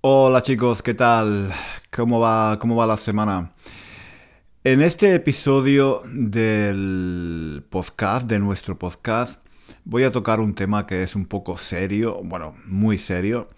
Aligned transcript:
Hola 0.00 0.42
chicos, 0.44 0.80
¿qué 0.80 0.94
tal? 0.94 1.52
¿Cómo 1.90 2.20
va, 2.20 2.56
cómo 2.60 2.76
va 2.76 2.86
la 2.86 2.96
semana? 2.96 3.50
En 4.62 4.80
este 4.80 5.12
episodio 5.16 6.02
del 6.06 7.64
podcast, 7.68 8.28
de 8.28 8.38
nuestro 8.38 8.78
podcast, 8.78 9.44
voy 9.84 10.04
a 10.04 10.12
tocar 10.12 10.38
un 10.38 10.54
tema 10.54 10.86
que 10.86 11.02
es 11.02 11.16
un 11.16 11.26
poco 11.26 11.56
serio, 11.56 12.20
bueno, 12.22 12.54
muy 12.66 12.96
serio. 12.96 13.50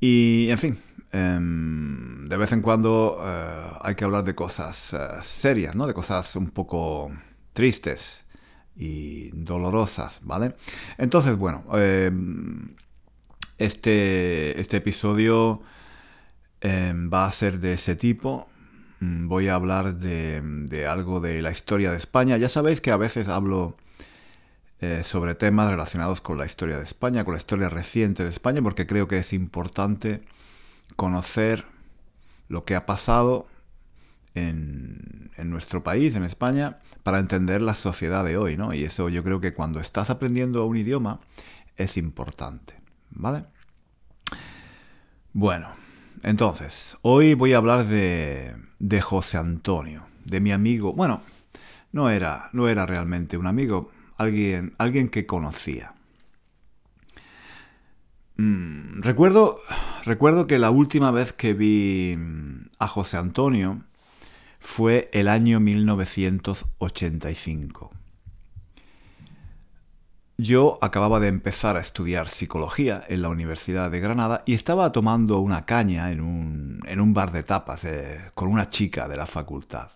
Y, 0.00 0.48
en 0.50 0.58
fin, 0.58 0.78
em, 1.12 2.28
de 2.28 2.36
vez 2.36 2.50
en 2.50 2.62
cuando 2.62 3.20
eh, 3.22 3.70
hay 3.82 3.94
que 3.94 4.02
hablar 4.02 4.24
de 4.24 4.34
cosas 4.34 4.92
eh, 4.92 4.98
serias, 5.22 5.76
¿no? 5.76 5.86
De 5.86 5.94
cosas 5.94 6.34
un 6.34 6.50
poco 6.50 7.12
tristes 7.52 8.24
y 8.74 9.30
dolorosas, 9.34 10.18
¿vale? 10.24 10.56
Entonces, 10.98 11.36
bueno, 11.36 11.62
em, 11.74 12.74
este, 13.60 14.58
este 14.58 14.78
episodio 14.78 15.60
em, 16.62 17.10
va 17.12 17.26
a 17.26 17.32
ser 17.32 17.60
de 17.60 17.74
ese 17.74 17.94
tipo. 17.94 18.48
Mm, 19.00 19.28
voy 19.28 19.48
a 19.48 19.54
hablar 19.54 19.96
de, 19.96 20.86
algo 20.88 21.20
de 21.20 21.42
la 21.42 21.50
historia 21.50 21.90
de 21.90 21.98
España. 21.98 22.38
Ya 22.38 22.48
sabéis 22.48 22.80
que 22.80 22.90
a 22.90 22.96
veces 22.96 23.28
hablo 23.28 23.76
eh, 24.80 25.02
sobre 25.04 25.34
temas 25.34 25.70
relacionados 25.70 26.22
con 26.22 26.38
la 26.38 26.46
historia 26.46 26.78
de 26.78 26.84
España, 26.84 27.24
con 27.24 27.34
la 27.34 27.38
historia 27.38 27.68
reciente 27.68 28.24
de 28.24 28.30
España, 28.30 28.62
porque 28.62 28.86
creo 28.86 29.06
que 29.08 29.18
es 29.18 29.34
importante 29.34 30.22
conocer 30.96 31.66
lo 32.48 32.64
que 32.64 32.74
ha 32.74 32.86
pasado 32.86 33.46
en, 34.34 35.30
en, 35.36 35.50
nuestro 35.50 35.82
país, 35.82 36.14
en 36.14 36.24
España, 36.24 36.78
para 37.02 37.18
entender 37.18 37.60
la 37.60 37.74
sociedad 37.74 38.24
de 38.24 38.38
hoy, 38.38 38.56
¿no? 38.56 38.72
Y 38.72 38.84
eso 38.84 39.10
yo 39.10 39.22
creo 39.22 39.38
que 39.38 39.52
cuando 39.52 39.80
estás 39.80 40.08
aprendiendo 40.08 40.64
un 40.64 40.78
idioma 40.78 41.20
es 41.76 41.98
importante. 41.98 42.79
¿Vale? 43.10 43.44
Bueno, 45.32 45.68
entonces, 46.22 46.96
hoy 47.02 47.34
voy 47.34 47.52
a 47.52 47.58
hablar 47.58 47.86
de, 47.86 48.56
de 48.78 49.00
José 49.00 49.38
Antonio, 49.38 50.06
de 50.24 50.40
mi 50.40 50.52
amigo. 50.52 50.92
Bueno, 50.92 51.22
no 51.92 52.10
era, 52.10 52.50
no 52.52 52.68
era 52.68 52.86
realmente 52.86 53.36
un 53.36 53.46
amigo, 53.46 53.90
alguien, 54.16 54.74
alguien 54.78 55.08
que 55.08 55.26
conocía. 55.26 55.94
Mm, 58.36 59.02
recuerdo, 59.02 59.58
recuerdo 60.04 60.46
que 60.46 60.58
la 60.58 60.70
última 60.70 61.10
vez 61.10 61.32
que 61.32 61.52
vi 61.52 62.16
a 62.78 62.86
José 62.88 63.18
Antonio 63.18 63.82
fue 64.58 65.10
el 65.12 65.28
año 65.28 65.60
1985. 65.60 67.90
Yo 70.42 70.78
acababa 70.80 71.20
de 71.20 71.28
empezar 71.28 71.76
a 71.76 71.80
estudiar 71.80 72.30
psicología 72.30 73.02
en 73.08 73.20
la 73.20 73.28
Universidad 73.28 73.90
de 73.90 74.00
Granada 74.00 74.42
y 74.46 74.54
estaba 74.54 74.90
tomando 74.90 75.38
una 75.40 75.66
caña 75.66 76.10
en 76.10 76.22
un, 76.22 77.12
bar 77.12 77.30
de 77.30 77.42
tapas 77.42 77.84
eh, 77.84 78.22
con 78.32 78.48
una 78.48 78.70
chica 78.70 79.06
de 79.06 79.18
la 79.18 79.26
facultad. 79.26 79.90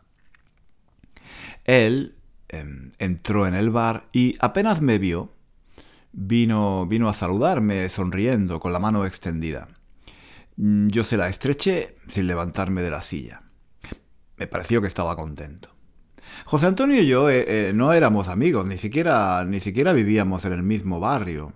Él 1.65 2.17
em, 2.49 2.93
entró 2.99 3.47
en 3.47 3.55
el 3.55 3.71
bar 3.71 4.11
y 4.13 4.37
apenas 4.39 4.83
me 4.83 4.99
vio, 4.99 5.33
vino, 6.13 6.87
vino 6.87 7.09
a 7.09 7.15
saludarme 7.15 7.89
sonriendo 7.89 8.61
con 8.61 8.75
la 8.75 8.81
mano 8.81 9.07
extendida. 9.07 9.69
Yo 10.57 11.05
se 11.05 11.17
la 11.17 11.31
estreché 11.31 11.97
sin 12.09 12.27
levantarme 12.27 12.83
de 12.83 12.91
la 12.91 13.01
silla. 13.01 13.45
Me 14.37 14.47
pareció 14.47 14.83
que 14.83 14.89
estaba 14.89 15.17
contento. 15.17 15.74
José 16.45 16.67
Antonio 16.67 17.01
y 17.01 17.07
yo 17.07 17.31
eh, 17.31 17.45
eh, 17.47 17.73
no 17.75 17.93
éramos 17.93 18.29
amigos, 18.29 18.67
ni 18.67 18.79
siquiera, 18.79 19.45
ni 19.45 19.61
siquiera 19.61 19.93
vivíamos 19.93 20.45
en 20.45 20.53
el 20.53 20.63
mismo 20.63 21.01
barrio. 21.01 21.53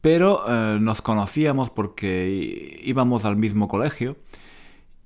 Pero 0.00 0.44
eh, 0.48 0.78
nos 0.80 1.02
conocíamos 1.02 1.70
porque 1.70 2.80
íbamos 2.82 3.24
al 3.24 3.36
mismo 3.36 3.68
colegio 3.68 4.16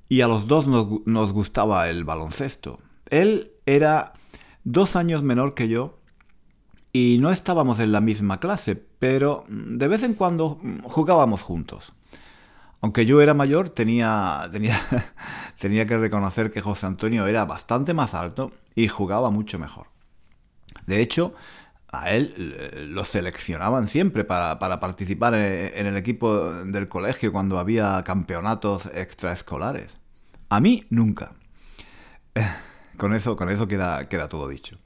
y 0.09 0.21
a 0.21 0.29
los 0.29 0.47
dos 0.47 0.67
nos, 0.67 1.07
nos 1.07 1.33
gustaba 1.33 1.89
el 1.89 2.05
baloncesto. 2.05 2.79
Él 3.11 3.53
era 3.67 4.13
dos 4.65 4.97
años 4.97 5.23
menor 5.23 5.55
que 5.55 5.69
yo 5.69 5.99
y 6.93 7.19
no 7.21 7.33
estábamos 7.33 7.81
en 7.81 7.91
la 7.91 8.01
misma 8.01 8.39
clase, 8.39 8.77
pero 8.77 9.45
de 9.49 9.89
vez 9.89 10.05
en 10.05 10.15
cuando 10.15 10.61
jugábamos 10.85 11.43
juntos. 11.43 11.93
Aunque 12.81 13.07
yo 13.07 13.21
era 13.21 13.35
mayor, 13.35 13.71
tenía, 13.71 14.49
tenía, 14.53 14.79
tenía 15.59 15.85
que 15.87 15.97
reconocer 15.97 16.51
que 16.51 16.61
José 16.61 16.87
Antonio 16.87 17.27
era 17.27 17.45
bastante 17.45 17.95
más 17.95 18.15
alto 18.15 18.53
y 18.75 18.89
jugaba 18.89 19.31
mucho 19.31 19.59
mejor. 19.59 19.87
De 20.87 21.01
hecho, 21.01 21.35
a 21.93 22.11
él 22.11 22.35
eh, 22.37 22.87
lo 22.89 23.05
seleccionaban 23.05 23.89
siempre 23.89 24.25
para, 24.25 24.59
participar 24.59 25.35
en 25.35 25.87
el 25.87 25.97
equipo 25.97 26.53
del 26.65 26.89
colegio 26.89 27.33
cuando 27.33 27.59
había 27.59 28.03
campeonatos 28.05 28.87
extraescolares. 28.87 29.97
A 30.49 30.61
mí 30.61 30.85
nunca. 30.91 31.33
Con 32.97 33.13
eso, 33.13 33.35
con 33.35 33.51
eso 33.51 33.67
queda, 33.67 34.09
queda 34.09 34.29
todo 34.29 34.47
dicho. 34.47 34.79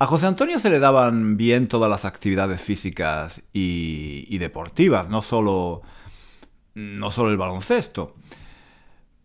A 0.00 0.06
José 0.06 0.26
Antonio 0.26 0.58
se 0.58 0.68
le 0.68 0.80
daban 0.80 1.36
bien 1.36 1.68
todas 1.68 1.88
las 1.88 2.04
actividades 2.04 2.60
físicas 2.60 3.40
y, 3.52 4.24
y 4.28 4.38
deportivas, 4.38 5.08
no 5.08 5.22
solo 5.22 5.82
no 6.74 7.10
solo 7.10 7.30
el 7.30 7.36
baloncesto. 7.36 8.16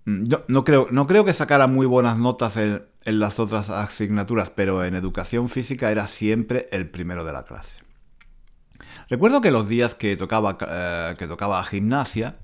Mm, 0.08 0.30
no, 0.48 0.64
creo, 0.64 0.88
no 0.90 1.06
creo 1.06 1.26
que 1.26 1.34
sacara 1.34 1.68
muy 1.68 1.86
buenas 1.86 2.18
notas 2.18 2.56
en, 2.56 2.82
las 3.04 3.40
otras 3.40 3.70
asignaturas, 3.70 4.50
pero 4.50 4.86
en 4.86 4.96
educación 4.96 5.50
física 5.50 5.92
era 5.92 6.08
siempre 6.08 6.70
el 6.72 6.90
primero 6.90 7.26
de 7.26 7.34
la 7.34 7.44
clase. 7.44 7.82
Recuerdo 9.10 9.42
que 9.42 9.52
los 9.52 9.68
días 9.68 9.96
que 9.96 10.16
tocaba, 10.16 10.58
eh, 10.62 11.16
que 11.20 11.28
tocaba 11.28 11.62
gimnasia 11.66 12.38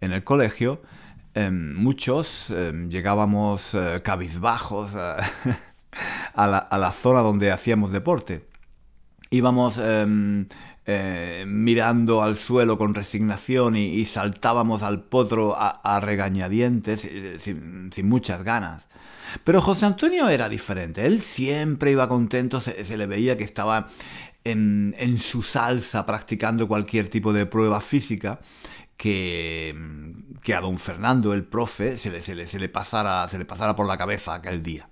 en 0.00 0.12
el 0.12 0.24
colegio, 0.24 0.82
em, 1.34 1.74
muchos 1.76 2.50
em, 2.50 2.90
llegábamos 2.90 3.74
eh, 3.74 4.00
cabizbajos 4.02 4.94
a, 4.96 5.16
la, 6.48 6.58
a, 6.58 6.78
la, 6.78 6.90
zona 6.90 7.20
donde 7.20 7.52
hacíamos 7.52 7.92
deporte. 7.92 8.48
Íbamos 9.34 9.78
em, 9.78 10.46
eh, 10.86 11.44
mirando 11.46 12.22
al 12.22 12.36
suelo 12.36 12.78
con 12.78 12.94
resignación 12.94 13.74
y, 13.74 14.04
saltábamos 14.04 14.82
al 14.82 15.02
potro 15.02 15.56
a, 15.58 16.00
regañadientes 16.00 17.04
eh, 17.04 17.36
sin, 17.38 17.90
muchas 18.08 18.44
ganas. 18.44 18.86
Pero 19.42 19.60
José 19.60 19.86
Antonio 19.86 20.28
era 20.28 20.48
diferente, 20.48 21.06
él 21.06 21.20
siempre 21.20 21.90
iba 21.90 22.08
contento, 22.08 22.60
se, 22.60 22.96
le 22.96 23.06
veía 23.06 23.36
que 23.36 23.44
estaba 23.44 23.88
en, 24.44 25.18
su 25.18 25.42
salsa 25.42 26.06
practicando 26.06 26.68
cualquier 26.68 27.08
tipo 27.08 27.32
de 27.32 27.46
prueba 27.46 27.80
física 27.80 28.40
que, 28.96 29.74
que 30.42 30.54
a 30.54 30.60
don 30.60 30.78
Fernando, 30.78 31.32
el 31.32 31.44
profe, 31.44 31.98
se 31.98 32.10
le, 32.34 32.68
pasara, 32.68 33.26
se 33.26 33.38
le 33.38 33.44
pasara 33.44 33.74
por 33.74 33.86
la 33.88 33.98
cabeza 33.98 34.34
aquel 34.34 34.62
día. 34.62 34.88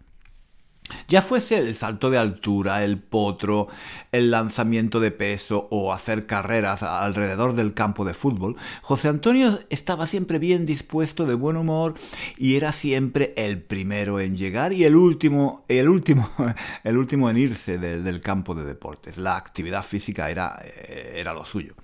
Ya 1.09 1.23
fuese 1.23 1.59
el 1.59 1.75
salto 1.75 2.11
de 2.11 2.19
altura, 2.19 2.85
el 2.85 2.99
potro, 2.99 3.69
el 4.13 4.31
lanzamiento 4.31 5.01
de 5.01 5.11
peso 5.11 5.69
o 5.71 5.93
hacer 5.93 6.27
carreras 6.27 6.83
alrededor 6.83 7.55
del 7.55 7.75
campo 7.75 8.05
de 8.05 8.15
fútbol, 8.15 8.57
José 8.83 9.09
Antonio 9.09 9.59
estaba 9.71 10.07
siempre 10.07 10.39
bien 10.39 10.67
dispuesto, 10.67 11.27
de 11.27 11.35
buen 11.35 11.57
humor 11.57 11.95
y 12.37 12.57
era 12.57 12.73
siempre 12.73 13.35
el 13.37 13.61
primero 13.63 14.21
en 14.21 14.37
llegar 14.37 14.73
y 14.73 14.85
el 14.85 14.97
último, 14.97 15.65
el 15.69 15.89
último, 15.89 16.29
el 16.85 16.97
último 16.97 17.31
en 17.31 17.37
irse 17.37 17.79
del 17.79 18.21
campo 18.21 18.55
de 18.55 18.65
deportes. 18.65 19.19
La 19.19 19.37
actividad 19.37 19.83
física 19.83 20.31
era, 20.31 20.59
eh, 20.65 21.15
era 21.17 21.35
lo 21.35 21.45
suyo. 21.45 21.75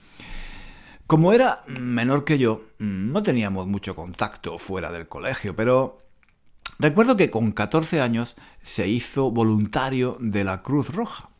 Como 1.06 1.32
era 1.32 1.64
menor 1.66 2.24
que 2.24 2.36
yo, 2.36 2.64
no 2.78 3.22
teníamos 3.22 3.66
mucho 3.66 3.96
contacto 3.96 4.58
fuera 4.58 4.92
del 4.92 5.08
colegio, 5.08 5.56
pero 5.56 5.98
Recuerdo 6.78 7.16
que 7.16 7.30
con 7.30 7.50
14 7.50 8.00
años 8.00 8.36
se 8.62 8.86
hizo 8.86 9.32
voluntario 9.32 10.16
de 10.20 10.44
la 10.44 10.62
Cruz 10.62 10.94
Roja. 10.94 11.30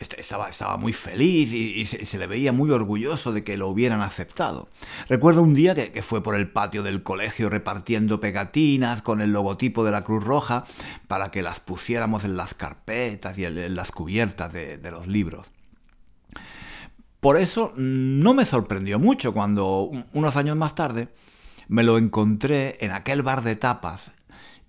Este, 0.00 0.20
estaba, 0.20 0.78
muy 0.78 0.92
feliz 0.94 1.52
y, 1.52 1.84
se, 1.86 2.18
le 2.18 2.26
veía 2.26 2.52
muy 2.52 2.70
orgulloso 2.70 3.32
de 3.32 3.44
que 3.44 3.56
lo 3.56 3.68
hubieran 3.68 4.00
aceptado. 4.00 4.68
Recuerdo 5.08 5.42
un 5.42 5.54
día 5.54 5.74
que, 5.74 6.02
fue 6.02 6.22
por 6.22 6.34
el 6.34 6.50
patio 6.50 6.82
del 6.82 7.02
colegio 7.02 7.50
repartiendo 7.50 8.18
pegatinas 8.18 9.02
con 9.02 9.20
el 9.20 9.30
logotipo 9.30 9.84
de 9.84 9.92
la 9.92 10.02
Cruz 10.02 10.24
Roja 10.24 10.64
para 11.06 11.30
que 11.30 11.42
las 11.42 11.60
pusiéramos 11.60 12.24
en 12.24 12.36
las 12.36 12.54
carpetas 12.54 13.38
y 13.38 13.44
en, 13.44 13.76
las 13.76 13.92
cubiertas 13.92 14.52
de, 14.52 14.78
de 14.78 14.90
los 14.90 15.06
libros. 15.06 15.50
Por 17.20 17.36
eso 17.36 17.74
no 17.76 18.32
me 18.32 18.46
sorprendió 18.46 18.98
mucho 18.98 19.34
cuando 19.34 19.90
unos 20.14 20.36
años 20.36 20.56
más 20.56 20.74
tarde 20.74 21.08
me 21.68 21.84
lo 21.84 21.98
encontré 21.98 22.78
en 22.80 22.90
aquel 22.90 23.22
bar 23.22 23.42
de 23.42 23.54
tapas 23.54 24.12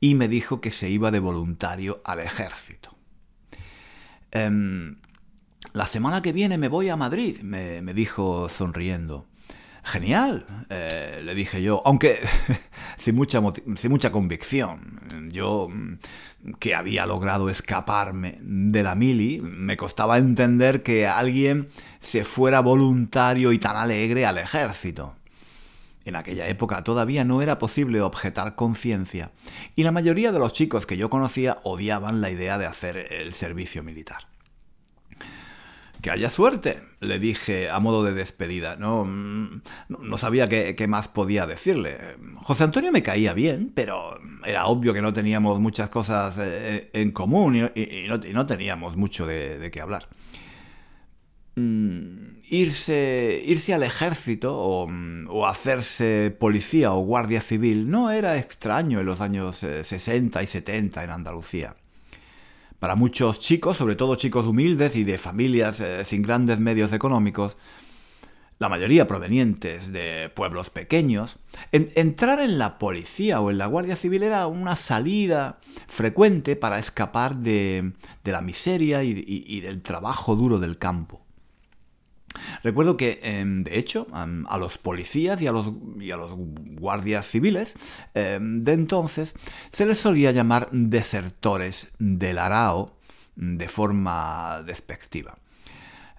y 0.01 0.15
me 0.15 0.27
dijo 0.27 0.59
que 0.59 0.71
se 0.71 0.89
iba 0.89 1.11
de 1.11 1.19
voluntario 1.19 2.01
al 2.03 2.19
ejército. 2.19 2.97
Em, 4.31 4.97
la 5.73 5.85
semana 5.85 6.21
que 6.21 6.33
viene 6.33 6.57
me 6.57 6.67
voy 6.67 6.89
a 6.89 6.97
Madrid, 6.97 7.41
me, 7.41 7.81
dijo 7.93 8.49
sonriendo. 8.49 9.27
Genial, 9.83 10.45
eh, 10.69 11.21
le 11.23 11.33
dije 11.33 11.61
yo, 11.61 11.81
aunque 11.85 12.19
sin, 12.97 13.15
mucha 13.15 13.41
sin 13.75 13.91
mucha 13.91 14.11
convicción. 14.11 15.29
Yo, 15.31 15.69
mm, 15.71 16.53
que 16.59 16.75
había 16.75 17.05
logrado 17.05 17.49
escaparme 17.49 18.37
de 18.41 18.83
la 18.83 18.95
mili, 18.95 19.39
me 19.41 19.77
costaba 19.77 20.17
entender 20.17 20.81
que 20.81 21.07
alguien 21.07 21.69
se 21.99 22.23
fuera 22.23 22.59
voluntario 22.59 23.51
y 23.51 23.59
tan 23.59 23.77
alegre 23.77 24.25
al 24.25 24.39
ejército. 24.39 25.15
En 26.05 26.15
aquella 26.15 26.47
época 26.47 26.83
todavía 26.83 27.23
no 27.23 27.41
era 27.41 27.59
posible 27.59 28.01
objetar 28.01 28.55
conciencia, 28.55 29.31
y 29.75 29.83
la 29.83 29.91
mayoría 29.91 30.31
de 30.31 30.39
los 30.39 30.53
chicos 30.53 30.85
que 30.85 30.97
yo 30.97 31.09
conocía 31.09 31.59
odiaban 31.63 32.21
la 32.21 32.31
idea 32.31 32.57
de 32.57 32.65
hacer 32.65 32.97
el 33.11 33.33
servicio 33.33 33.83
militar. 33.83 34.31
Que 36.01 36.09
haya 36.09 36.31
suerte, 36.31 36.81
le 36.99 37.19
dije 37.19 37.69
a 37.69 37.79
modo 37.79 38.03
de 38.03 38.13
despedida. 38.13 38.75
No, 38.75 39.05
mm, 39.05 39.61
no 39.87 40.17
sabía 40.17 40.49
qué, 40.49 40.87
más 40.87 41.07
podía 41.07 41.45
decirle. 41.45 41.95
José 42.37 42.63
Antonio 42.63 42.91
me 42.91 43.03
caía 43.03 43.33
bien, 43.33 43.71
pero 43.75 44.19
era 44.43 44.65
obvio 44.65 44.95
que 44.95 45.01
no 45.03 45.13
teníamos 45.13 45.59
muchas 45.59 45.89
cosas 45.89 46.39
eh, 46.41 46.89
en 46.93 47.11
común 47.11 47.69
y, 47.75 48.07
no, 48.33 48.45
teníamos 48.47 48.97
mucho 48.97 49.27
de, 49.27 49.69
qué 49.71 49.79
hablar. 49.79 50.07
Mm, 51.55 52.39
irse, 52.49 53.43
irse 53.45 53.73
al 53.73 53.83
ejército 53.83 54.55
o, 54.55 54.89
o, 55.27 55.45
hacerse 55.45 56.33
policía 56.39 56.93
o 56.93 57.01
guardia 57.01 57.41
civil 57.41 57.89
no 57.89 58.09
era 58.09 58.37
extraño 58.37 59.01
en 59.01 59.05
los 59.05 59.19
años 59.19 59.57
60 59.57 60.39
eh, 60.39 60.43
y 60.43 60.47
70 60.47 61.03
en 61.03 61.09
Andalucía. 61.09 61.75
Para 62.79 62.95
muchos 62.95 63.39
chicos, 63.39 63.75
sobre 63.77 63.95
todo 63.95 64.15
chicos 64.15 64.47
humildes 64.47 64.95
y 64.95 65.03
de 65.03 65.17
familias 65.17 65.81
eh, 65.81 66.05
sin 66.05 66.21
grandes 66.21 66.59
medios 66.59 66.93
económicos, 66.93 67.57
la 68.57 68.69
mayoría 68.69 69.07
provenientes 69.07 69.91
de 69.91 70.31
pueblos 70.33 70.69
pequeños, 70.69 71.37
entrar 71.71 72.39
en 72.39 72.59
la 72.59 72.77
policía 72.77 73.41
o 73.41 73.51
en 73.51 73.57
la 73.57 73.65
Guardia 73.65 73.95
Civil 73.95 74.23
era 74.23 74.47
una 74.47 74.75
salida 74.75 75.59
frecuente 75.87 76.55
para 76.55 76.77
escapar 76.79 77.37
de, 77.37 77.93
la 78.23 78.41
miseria 78.41 79.03
y 79.03 79.61
del 79.61 79.81
trabajo 79.81 80.35
duro 80.35 80.59
del 80.59 80.77
campo. 80.77 81.21
Recuerdo 82.63 82.97
que, 82.97 83.19
em, 83.23 83.63
de 83.63 83.77
hecho, 83.77 84.07
a 84.13 84.57
los 84.57 84.77
policías 84.77 85.41
y 85.41 85.47
a 85.47 85.51
los, 85.51 85.67
a 85.67 86.17
los 86.17 86.31
guardias 86.79 87.27
civiles 87.27 87.75
em, 88.13 88.63
de 88.63 88.73
entonces 88.73 89.33
se 89.71 89.85
les 89.85 89.97
solía 89.97 90.31
llamar 90.31 90.69
desertores 90.71 91.89
del 91.99 92.37
arao 92.37 92.97
de 93.35 93.67
forma 93.67 94.61
despectiva. 94.65 95.37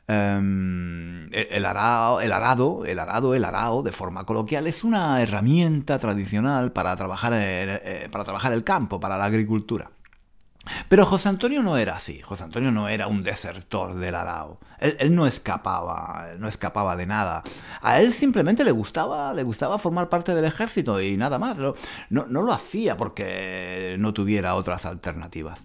Em, 0.09 1.33
el, 1.33 1.65
arao, 1.65 2.21
el 2.21 2.33
arado, 2.33 2.85
el 2.85 2.99
arado, 2.99 3.35
el 3.35 3.45
arao, 3.45 3.83
de 3.83 3.93
forma 3.93 4.25
coloquial, 4.25 4.67
es 4.67 4.85
una 4.85 5.23
herramienta 5.23 5.99
tradicional 5.99 6.73
para 6.73 6.95
trabajar, 6.97 7.33
eh, 7.35 8.09
para 8.11 8.25
trabajar 8.25 8.53
el 8.53 8.65
campo, 8.65 8.99
para 9.01 9.17
la 9.17 9.25
agricultura. 9.25 9.91
Pero 10.89 11.05
José 11.05 11.29
Antonio 11.29 11.63
no 11.63 11.77
era 11.77 11.97
así. 11.97 12.21
José 12.21 12.45
Antonio 12.45 12.71
no 12.71 12.89
era 12.89 13.09
un 13.09 13.23
desertor 13.23 13.95
del 13.95 14.15
Arao. 14.15 14.61
Él, 14.79 15.15
no 15.15 15.27
escapaba, 15.27 16.29
no 16.39 16.49
escapaba 16.49 16.97
de 16.97 17.07
nada. 17.07 17.43
A 17.81 18.01
él 18.01 18.13
simplemente 18.13 18.65
le 18.65 18.71
gustaba, 18.71 19.35
le 19.35 19.43
gustaba 19.43 19.79
formar 19.79 20.09
parte 20.09 20.35
del 20.35 20.45
ejército 20.45 21.01
y 21.01 21.17
nada 21.17 21.39
más. 21.39 21.59
No, 21.59 21.75
no, 22.11 22.43
lo 22.43 22.53
hacía 22.53 22.97
porque 22.97 23.97
no 23.99 24.15
tuviera 24.15 24.55
otras 24.55 24.87
alternativas. 24.87 25.65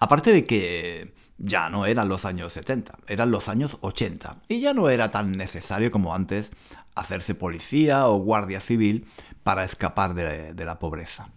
Aparte 0.00 0.32
de 0.32 0.44
que 0.44 1.14
ya 1.38 1.68
no 1.70 1.86
eran 1.86 2.08
los 2.08 2.24
años 2.24 2.52
70, 2.52 2.98
eran 3.06 3.30
los 3.30 3.48
años 3.48 3.78
80. 3.80 4.42
Y 4.48 4.60
ya 4.60 4.74
no 4.74 4.90
era 4.90 5.10
tan 5.10 5.32
necesario 5.32 5.90
como 5.90 6.14
antes 6.14 6.52
hacerse 6.94 7.34
policía 7.34 8.06
o 8.06 8.18
guardia 8.18 8.60
civil 8.60 9.08
para 9.42 9.64
escapar 9.64 10.14
de 10.14 10.64
la 10.64 10.78
pobreza. 10.78 11.30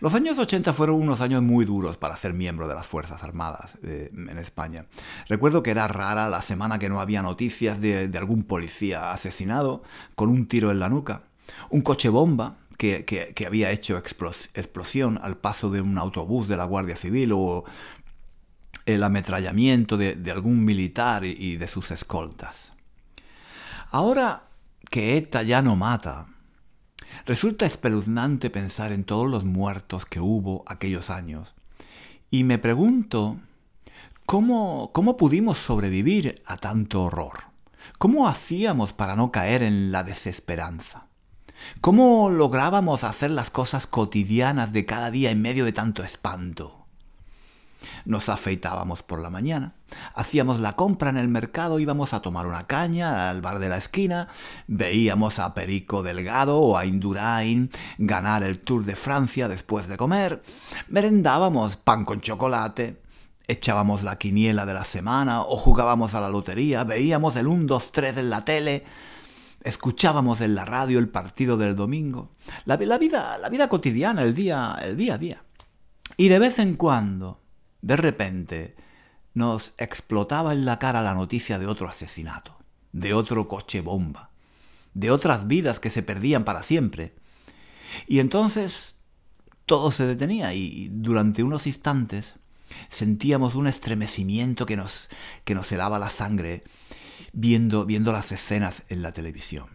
Los 0.00 0.14
años 0.14 0.38
80 0.38 0.72
fueron 0.72 0.96
unos 0.96 1.20
años 1.20 1.42
muy 1.42 1.64
duros 1.64 1.96
para 1.96 2.16
ser 2.16 2.32
miembro 2.32 2.68
de 2.68 2.74
las 2.74 2.86
Fuerzas 2.86 3.22
Armadas 3.22 3.72
eh, 3.82 4.10
en 4.14 4.38
España. 4.38 4.86
Recuerdo 5.28 5.62
que 5.62 5.70
era 5.70 5.88
rara 5.88 6.28
la 6.28 6.42
semana 6.42 6.78
que 6.78 6.88
no 6.88 7.00
había 7.00 7.22
noticias 7.22 7.80
de, 7.80 8.10
algún 8.16 8.44
policía 8.44 9.10
asesinado 9.10 9.82
con 10.14 10.28
un 10.28 10.46
tiro 10.46 10.70
en 10.70 10.78
la 10.78 10.88
nuca, 10.88 11.24
un 11.70 11.82
coche 11.82 12.08
bomba 12.08 12.56
que, 12.76 13.34
había 13.46 13.70
hecho 13.72 13.98
explosión 13.98 15.18
al 15.22 15.36
paso 15.36 15.70
de 15.70 15.80
un 15.80 15.98
autobús 15.98 16.48
de 16.48 16.56
la 16.56 16.64
Guardia 16.64 16.96
Civil 16.96 17.32
o 17.34 17.64
el 18.86 19.02
ametrallamiento 19.02 19.96
de, 19.96 20.14
de 20.14 20.30
algún 20.30 20.64
militar 20.64 21.24
y 21.24 21.56
de 21.56 21.68
sus 21.68 21.90
escoltas. 21.90 22.72
Ahora 23.90 24.44
que 24.88 25.16
ETA 25.16 25.42
ya 25.42 25.62
no 25.62 25.76
mata, 25.76 26.26
Resulta 27.26 27.66
espeluznante 27.66 28.50
pensar 28.50 28.92
en 28.92 29.04
todos 29.04 29.28
los 29.28 29.44
muertos 29.44 30.06
que 30.06 30.20
hubo 30.20 30.64
aquellos 30.66 31.10
años. 31.10 31.54
Y 32.30 32.44
me 32.44 32.58
pregunto, 32.58 33.38
¿cómo, 34.26 34.90
cómo 34.92 35.16
pudimos 35.16 35.58
sobrevivir 35.58 36.42
a 36.46 36.56
tanto 36.56 37.04
horror? 37.04 37.50
¿Cómo 37.98 38.28
hacíamos 38.28 38.92
para 38.92 39.16
no 39.16 39.32
caer 39.32 39.62
en 39.62 39.92
la 39.92 40.04
desesperanza? 40.04 41.06
¿Cómo 41.80 42.30
lográbamos 42.30 43.04
hacer 43.04 43.30
las 43.30 43.50
cosas 43.50 43.86
cotidianas 43.86 44.72
de 44.72 44.86
cada 44.86 45.10
día 45.10 45.30
en 45.30 45.42
medio 45.42 45.64
de 45.64 45.72
tanto 45.72 46.02
espanto? 46.02 46.79
Nos 48.04 48.28
afeitábamos 48.28 49.02
por 49.02 49.20
la 49.20 49.30
mañana, 49.30 49.74
hacíamos 50.14 50.60
la 50.60 50.74
compra 50.76 51.10
en 51.10 51.16
el 51.16 51.28
mercado, 51.28 51.78
íbamos 51.78 52.14
a 52.14 52.22
tomar 52.22 52.46
una 52.46 52.66
caña 52.66 53.30
al 53.30 53.40
bar 53.40 53.58
de 53.58 53.68
la 53.68 53.76
esquina, 53.76 54.28
veíamos 54.66 55.38
a 55.38 55.54
Perico 55.54 56.02
Delgado 56.02 56.58
o 56.58 56.76
a 56.76 56.86
Indurain 56.86 57.70
ganar 57.98 58.42
el 58.42 58.58
Tour 58.58 58.84
de 58.84 58.96
Francia 58.96 59.48
después 59.48 59.88
de 59.88 59.96
comer, 59.96 60.42
merendábamos 60.88 61.76
pan 61.76 62.04
con 62.04 62.20
chocolate, 62.20 63.00
echábamos 63.50 64.02
la 64.02 64.16
quiniela 64.16 64.64
de 64.64 64.74
la 64.74 64.84
semana 64.84 65.42
o 65.42 65.56
jugábamos 65.56 66.14
a 66.14 66.20
la 66.20 66.28
lotería, 66.28 66.84
veíamos 66.84 67.36
el 67.36 67.46
1, 67.46 67.66
2, 67.66 67.92
3 67.92 68.16
en 68.18 68.30
la 68.30 68.44
tele, 68.44 68.84
escuchábamos 69.62 70.40
en 70.40 70.54
la 70.54 70.64
radio 70.64 70.98
el 70.98 71.08
partido 71.08 71.56
del 71.56 71.76
domingo, 71.76 72.30
la, 72.64 72.76
la, 72.76 72.98
vida, 72.98 73.38
la 73.38 73.48
vida 73.48 73.68
cotidiana, 73.68 74.22
el 74.22 74.34
día, 74.34 74.78
el 74.82 74.96
día 74.96 75.14
a 75.14 75.18
día. 75.18 75.44
Y 76.16 76.28
de 76.28 76.38
vez 76.38 76.58
en 76.58 76.74
cuando, 76.74 77.39
de 77.82 77.96
repente, 77.96 78.76
nos 79.34 79.74
explotaba 79.78 80.52
en 80.52 80.64
la 80.64 80.78
cara 80.78 81.02
la 81.02 81.14
noticia 81.14 81.58
de 81.58 81.66
otro 81.66 81.88
asesinato, 81.88 82.58
de 82.92 83.14
otro 83.14 83.48
coche 83.48 83.80
bomba, 83.80 84.30
de 84.94 85.10
otras 85.10 85.46
vidas 85.46 85.80
que 85.80 85.90
se 85.90 86.02
perdían 86.02 86.44
para 86.44 86.62
siempre. 86.62 87.14
Y 88.06 88.18
entonces 88.18 88.96
todo 89.66 89.90
se 89.90 90.06
detenía 90.06 90.52
y 90.52 90.88
durante 90.90 91.42
unos 91.42 91.66
instantes 91.66 92.36
sentíamos 92.88 93.54
un 93.54 93.66
estremecimiento 93.66 94.66
que 94.66 94.76
nos, 94.76 95.08
que 95.44 95.54
nos 95.54 95.70
helaba 95.72 95.98
la 95.98 96.10
sangre 96.10 96.64
viendo, 97.32 97.86
viendo 97.86 98.12
las 98.12 98.32
escenas 98.32 98.84
en 98.88 99.02
la 99.02 99.12
televisión. 99.12 99.68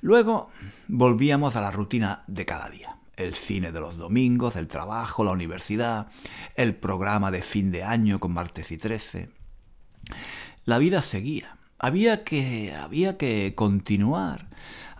Luego 0.00 0.50
volvíamos 0.86 1.56
a 1.56 1.60
la 1.60 1.70
rutina 1.70 2.22
de 2.26 2.46
cada 2.46 2.68
día 2.68 2.97
el 3.18 3.34
cine 3.34 3.72
de 3.72 3.80
los 3.80 3.96
domingos, 3.96 4.56
el 4.56 4.68
trabajo, 4.68 5.24
la 5.24 5.32
universidad, 5.32 6.08
el 6.54 6.74
programa 6.74 7.30
de 7.30 7.42
fin 7.42 7.70
de 7.70 7.82
año 7.82 8.20
con 8.20 8.32
martes 8.32 8.70
y 8.70 8.76
13. 8.76 9.30
La 10.64 10.78
vida 10.78 11.02
seguía. 11.02 11.58
Había 11.78 12.24
que, 12.24 12.74
había 12.74 13.16
que 13.16 13.54
continuar. 13.54 14.48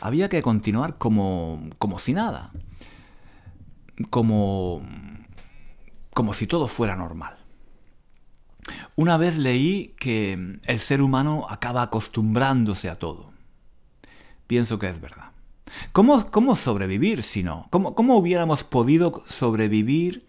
Había 0.01 0.29
que 0.29 0.43
continuar 0.43 0.99
como, 0.99 1.71
como 1.79 1.99
si 1.99 2.13
nada. 2.13 2.53
Como, 4.11 4.83
como 6.13 6.33
si 6.33 6.47
todo 6.47 6.69
fuera 6.69 6.97
normal. 6.97 7.37
Una 8.97 9.17
vez 9.17 9.39
leí 9.39 9.95
que 9.99 10.59
el 10.65 10.79
ser 10.79 11.03
humano 11.03 11.47
acaba 11.49 11.83
acostumbrándose 11.83 12.89
a 12.89 12.97
todo. 12.97 13.33
Pienso 14.47 14.79
que 14.79 14.89
es 14.89 15.01
verdad. 15.01 15.33
¿Cómo, 15.93 16.31
cómo 16.31 16.57
sobrevivir 16.57 17.23
si 17.23 17.43
no? 17.43 17.67
¿Cómo, 17.71 17.95
¿Cómo 17.95 18.17
hubiéramos 18.17 18.65
podido 18.65 19.25
sobrevivir 19.27 20.27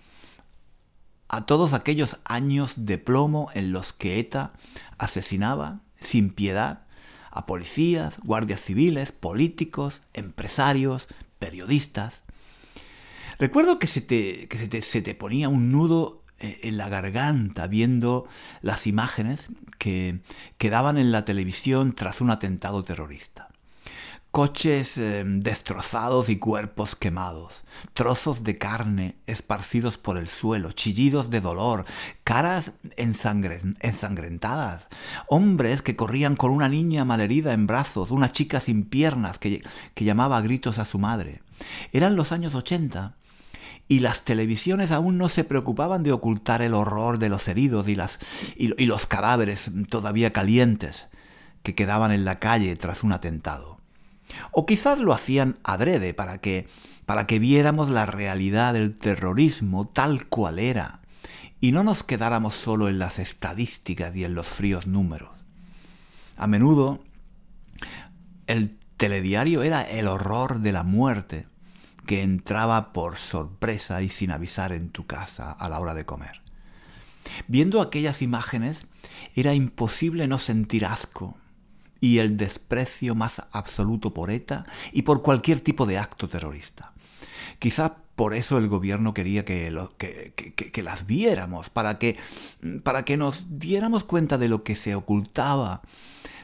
a 1.28 1.46
todos 1.46 1.74
aquellos 1.74 2.18
años 2.26 2.86
de 2.86 2.98
plomo 2.98 3.50
en 3.54 3.72
los 3.72 3.94
que 3.94 4.20
ETA 4.20 4.54
asesinaba 4.98 5.82
sin 6.00 6.32
piedad 6.32 6.86
a 7.32 7.46
policías, 7.46 8.18
guardias 8.24 8.62
civiles, 8.62 9.12
políticos, 9.12 10.02
empresarios, 10.14 11.08
periodistas? 11.38 12.24
Recuerdo 13.38 13.80
que 13.80 13.88
se 13.88 14.02
te, 14.02 14.48
que 14.48 14.58
se 14.58 14.68
te, 14.68 14.82
se 14.82 15.02
te 15.02 15.16
ponía 15.16 15.50
un 15.50 15.72
nudo 15.72 16.24
eh, 16.40 16.60
en 16.64 16.78
la 16.78 16.90
garganta 16.90 17.68
viendo 17.68 18.28
las 18.62 18.88
imágenes 18.88 19.48
que 19.78 20.22
quedaban 20.58 20.98
en 20.98 21.12
la 21.12 21.26
televisión 21.26 21.94
tras 21.94 22.22
un 22.22 22.32
atentado 22.32 22.84
terrorista 22.84 23.49
coches 24.32 24.98
eh, 24.98 25.24
destrozados 25.26 26.30
y 26.30 26.38
cuerpos 26.38 26.96
quemados, 26.96 27.64
trozos 27.94 28.44
de 28.44 28.58
carne 28.58 29.16
esparcidos 29.26 29.98
por 29.98 30.18
el 30.18 30.28
suelo, 30.28 30.72
chillidos 30.72 31.30
de 31.30 31.42
dolor, 31.42 31.86
caras 32.24 32.74
ensangrentadas, 32.96 34.88
hombres 35.28 35.82
que 35.82 35.96
corrían 35.96 36.36
con 36.36 36.52
una 36.52 36.70
niña 36.70 37.06
malherida 37.06 37.54
en 37.54 37.66
brazos, 37.66 38.12
una 38.12 38.32
chica 38.32 38.60
sin 38.60 38.84
piernas 38.84 39.40
que, 39.40 39.64
llamaba 39.96 40.38
a 40.38 40.42
gritos 40.42 40.78
a 40.80 40.86
su 40.86 41.00
madre. 41.00 41.42
Eran 41.92 42.16
los 42.16 42.32
años 42.32 42.54
80 42.54 43.16
y 43.88 44.00
las 44.00 44.26
televisiones 44.26 44.92
aún 44.92 45.18
no 45.18 45.28
se 45.30 45.44
preocupaban 45.44 46.04
de 46.04 46.12
ocultar 46.12 46.62
el 46.62 46.76
horror 46.76 47.18
de 47.18 47.30
los 47.30 47.48
heridos 47.48 47.88
y, 47.88 47.96
las, 47.96 48.20
y 48.56 48.86
los 48.86 49.08
cadáveres 49.08 49.72
todavía 49.90 50.32
calientes 50.32 51.08
que 51.64 51.74
quedaban 51.74 52.12
en 52.12 52.26
la 52.26 52.38
calle 52.40 52.76
tras 52.76 53.04
un 53.04 53.12
atentado. 53.12 53.79
O 54.52 54.66
quizás 54.66 55.00
lo 55.00 55.14
hacían 55.14 55.58
adrede 55.64 56.14
para 56.14 56.40
que, 56.40 56.68
para 57.06 57.28
que 57.28 57.40
viéramos 57.40 57.90
la 57.90 58.06
realidad 58.06 58.74
del 58.74 58.98
terrorismo 58.98 59.88
tal 59.88 60.28
cual 60.28 60.60
era 60.60 61.02
y 61.62 61.72
no 61.72 61.84
nos 61.84 62.04
quedáramos 62.04 62.56
solo 62.56 62.88
en 62.90 63.00
las 63.00 63.20
estadísticas 63.20 64.16
y 64.16 64.24
en 64.24 64.34
los 64.34 64.48
fríos 64.48 64.88
números. 64.88 65.30
A 66.38 66.48
menudo 66.48 67.04
el 68.48 68.78
telediario 68.98 69.64
era 69.64 69.82
el 69.82 70.08
horror 70.08 70.60
de 70.60 70.72
la 70.72 70.84
muerte 70.84 71.48
que 72.06 72.24
entraba 72.24 72.92
por 72.94 73.18
sorpresa 73.18 74.02
y 74.02 74.10
sin 74.10 74.32
avisar 74.32 74.72
en 74.72 74.90
tu 74.90 75.06
casa 75.06 75.52
a 75.52 75.70
la 75.70 75.80
hora 75.80 75.94
de 75.94 76.06
comer. 76.06 76.42
Viendo 77.48 77.82
aquellas 77.82 78.22
imágenes 78.22 78.88
era 79.36 79.54
imposible 79.54 80.28
no 80.28 80.38
sentir 80.38 80.86
asco 80.86 81.38
y 82.02 82.20
el 82.20 82.38
desprecio 82.38 83.16
más 83.16 83.44
absoluto 83.52 84.14
por 84.14 84.32
ETA 84.32 84.66
y 84.92 85.04
por 85.04 85.22
cualquier 85.22 85.60
tipo 85.60 85.86
de 85.86 85.98
acto 85.98 86.30
terrorista. 86.30 86.94
Quizá 87.60 87.98
por 88.16 88.34
eso 88.34 88.58
el 88.58 88.68
gobierno 88.68 89.14
quería 89.14 89.46
que, 89.46 89.72
las 90.84 91.06
viéramos, 91.06 91.70
para 91.70 91.98
que, 92.00 92.18
para 92.84 93.06
que 93.06 93.18
nos 93.18 93.46
diéramos 93.60 94.04
cuenta 94.04 94.38
de 94.38 94.50
lo 94.50 94.64
que 94.64 94.76
se 94.76 94.96
ocultaba 94.96 95.82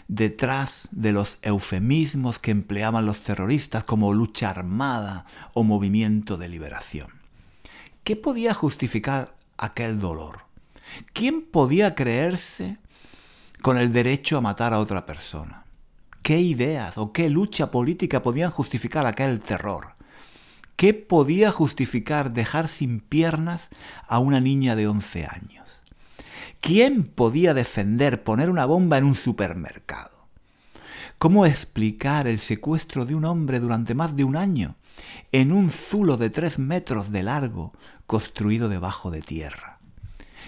detrás 0.08 0.88
de 0.92 1.12
los 1.12 1.38
eufemismos 1.42 2.40
que 2.40 2.52
empleaban 2.52 3.06
los 3.06 3.24
terroristas 3.24 3.84
como 3.84 4.14
lucha 4.14 4.50
armada 4.50 5.26
o 5.54 5.64
movimiento 5.64 6.38
de 6.38 6.48
liberación. 6.50 7.08
¿Qué 8.04 8.16
podía 8.16 8.54
justificar 8.54 9.36
aquel 9.58 10.00
dolor? 10.00 10.46
¿Quién 11.12 11.42
podía 11.42 11.96
creerse 11.96 12.78
con 13.66 13.80
el 13.80 13.92
derecho 13.92 14.38
a 14.38 14.42
matar 14.42 14.76
a 14.76 14.80
otra 14.80 15.08
persona? 15.08 15.66
¿Qué 16.22 16.40
ideas 16.40 17.00
o 17.00 17.12
qué 17.12 17.32
lucha 17.32 17.72
política 17.72 18.22
podían 18.22 18.52
justificar 18.52 19.08
aquel 19.08 19.40
terror? 19.40 19.96
¿Qué 20.76 20.94
podía 20.94 21.52
justificar 21.52 22.32
dejar 22.32 22.68
sin 22.68 23.00
piernas 23.00 23.70
a 24.08 24.20
una 24.20 24.40
niña 24.40 24.76
de 24.76 24.88
11 24.88 25.26
años? 25.26 25.82
¿Quién 26.62 27.06
podía 27.06 27.56
defender 27.56 28.24
poner 28.24 28.52
una 28.52 28.68
bomba 28.68 29.00
en 29.00 29.04
un 29.04 29.16
supermercado? 29.16 30.28
¿Cómo 31.18 31.48
explicar 31.48 32.28
el 32.28 32.38
secuestro 32.38 33.04
de 33.08 33.16
un 33.16 33.26
hombre 33.26 33.60
durante 33.60 33.96
más 33.96 34.16
de 34.16 34.26
un 34.26 34.36
año 34.36 34.76
en 35.32 35.52
un 35.52 35.72
zulo 35.72 36.18
de 36.18 36.30
tres 36.30 36.60
metros 36.60 37.12
de 37.12 37.24
largo 37.24 37.74
construido 38.06 38.70
debajo 38.70 39.10
de 39.10 39.24
tierra? 39.24 39.75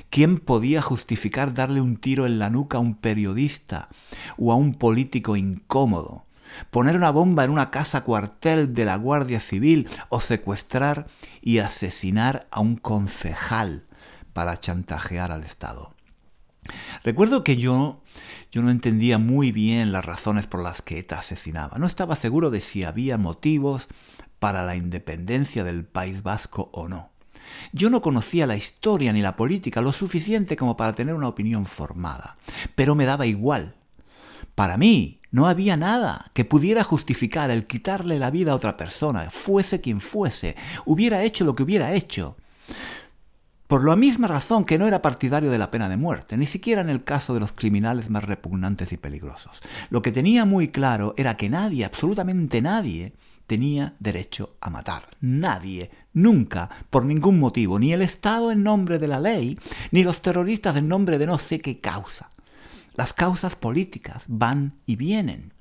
¿Quién 0.10 0.40
podía 0.40 0.82
justificar 0.82 1.54
darle 1.54 1.82
un 1.82 1.98
tiro 1.98 2.26
en 2.26 2.40
la 2.40 2.50
nuca 2.50 2.78
a 2.78 2.82
un 2.82 2.96
periodista 2.96 3.90
o 4.38 4.52
a 4.52 4.56
un 4.56 4.74
político 4.74 5.36
incómodo? 5.36 6.26
Poner 6.72 6.96
una 6.96 7.12
bomba 7.12 7.44
en 7.44 7.52
una 7.52 7.72
casa 7.72 8.04
cuartel 8.04 8.74
de 8.74 8.86
la 8.86 8.96
Guardia 8.96 9.40
Civil 9.40 9.88
o 10.10 10.22
secuestrar 10.22 11.08
y 11.42 11.60
asesinar 11.60 12.48
a 12.52 12.62
un 12.62 12.78
concejal 12.78 13.86
para 14.34 14.58
chantajear 14.58 15.32
al 15.32 15.44
Estado. 15.44 15.94
Recuerdo 17.04 17.44
que 17.44 17.58
yo, 17.58 18.02
yo 18.52 18.62
no 18.62 18.72
entendía 18.72 19.18
muy 19.18 19.52
bien 19.52 19.92
las 19.92 20.06
razones 20.06 20.48
por 20.48 20.62
las 20.62 20.82
que 20.82 21.00
ETA 21.00 21.20
asesinaba. 21.20 21.78
No 21.78 21.88
estaba 21.88 22.16
seguro 22.16 22.50
de 22.50 22.62
si 22.62 22.84
había 22.84 23.18
motivos 23.18 23.88
para 24.40 24.64
la 24.64 24.76
independencia 24.76 25.64
del 25.64 25.86
País 25.86 26.24
Vasco 26.24 26.70
o 26.74 26.88
no. 26.88 27.12
Yo 27.72 27.90
no 27.90 28.02
conocía 28.02 28.48
la 28.48 28.56
historia 28.56 29.14
ni 29.14 29.22
la 29.22 29.36
política 29.36 29.82
lo 29.82 29.92
suficiente 29.92 30.56
como 30.56 30.78
para 30.78 30.94
tener 30.94 31.16
una 31.16 31.28
opinión 31.28 31.66
formada, 31.66 32.38
pero 32.76 32.96
me 32.96 33.06
daba 33.06 33.26
igual. 33.26 33.76
Para 34.56 34.78
mí 34.78 35.22
no 35.32 35.48
había 35.48 35.78
nada 35.78 36.32
que 36.34 36.46
pudiera 36.46 36.84
justificar 36.84 37.52
el 37.52 37.68
quitarle 37.68 38.20
la 38.20 38.32
vida 38.32 38.52
a 38.52 38.56
otra 38.56 38.78
persona, 38.78 39.30
fuese 39.30 39.82
quien 39.82 40.02
fuese, 40.02 40.56
hubiera 40.86 41.24
hecho 41.24 41.46
lo 41.46 41.56
que 41.56 41.64
hubiera 41.64 41.94
hecho 41.94 42.38
por 43.68 43.86
la 43.86 43.98
misma 43.98 44.28
razón 44.28 44.64
que 44.64 44.78
no 44.78 44.88
era 44.88 45.02
partidario 45.02 45.52
de 45.52 45.58
la 45.58 45.70
pena 45.70 45.90
de 45.90 45.98
muerte, 45.98 46.38
ni 46.38 46.46
siquiera 46.46 46.82
en 46.82 46.90
el 46.90 47.04
caso 47.04 47.34
de 47.34 47.42
los 47.42 47.52
criminales 47.52 48.10
más 48.10 48.24
repugnantes 48.24 48.94
y 48.94 48.98
peligrosos. 48.98 49.62
Lo 49.90 50.02
que 50.02 50.14
tenía 50.14 50.46
muy 50.46 50.70
claro 50.70 51.14
era 51.18 51.36
que 51.36 51.50
nadie, 51.50 51.84
absolutamente 51.84 52.62
nadie, 52.62 53.14
tenía 53.48 53.96
derecho 54.00 54.58
a 54.62 54.70
matar. 54.70 55.10
Nadie, 55.22 55.90
nunca, 56.14 56.70
por 56.90 57.06
ningún 57.06 57.40
motivo, 57.40 57.80
ni 57.80 57.94
el 57.94 58.02
Estado 58.02 58.52
en 58.52 58.62
nombre 58.62 59.00
de 59.00 59.08
la 59.08 59.20
ley, 59.20 59.58
ni 59.92 60.04
los 60.04 60.22
terroristas 60.22 60.76
en 60.76 60.88
nombre 60.88 61.18
de 61.18 61.26
no 61.26 61.38
sé 61.38 61.60
qué 61.60 61.80
causa. 61.80 62.30
Las 62.96 63.14
causas 63.14 63.56
políticas 63.56 64.26
van 64.28 64.80
y 64.86 64.98
vienen. 64.98 65.54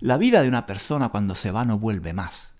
La 0.00 0.16
vida 0.16 0.42
de 0.42 0.48
una 0.48 0.66
persona 0.66 1.08
cuando 1.08 1.34
se 1.34 1.50
va 1.50 1.64
no 1.64 1.78
vuelve 1.78 2.12
más. 2.12 2.52